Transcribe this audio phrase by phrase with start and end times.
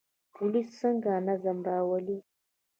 [0.33, 2.17] پولیس څنګه نظم راولي؟